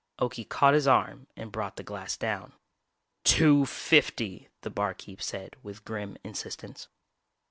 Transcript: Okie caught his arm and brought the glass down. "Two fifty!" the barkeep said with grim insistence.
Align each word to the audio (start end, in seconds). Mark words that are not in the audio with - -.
Okie 0.17 0.49
caught 0.49 0.73
his 0.73 0.87
arm 0.87 1.27
and 1.35 1.51
brought 1.51 1.75
the 1.75 1.83
glass 1.83 2.17
down. 2.17 2.53
"Two 3.23 3.67
fifty!" 3.67 4.49
the 4.61 4.71
barkeep 4.71 5.21
said 5.21 5.55
with 5.61 5.85
grim 5.85 6.17
insistence. 6.23 6.87